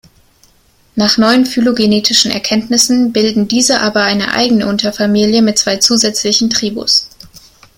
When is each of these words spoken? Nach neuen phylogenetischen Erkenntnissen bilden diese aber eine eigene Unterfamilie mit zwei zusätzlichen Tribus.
Nach 0.95 1.19
neuen 1.19 1.45
phylogenetischen 1.45 2.31
Erkenntnissen 2.31 3.13
bilden 3.13 3.47
diese 3.47 3.81
aber 3.81 4.01
eine 4.01 4.33
eigene 4.33 4.65
Unterfamilie 4.65 5.43
mit 5.43 5.59
zwei 5.59 5.75
zusätzlichen 5.77 6.49
Tribus. 6.49 7.07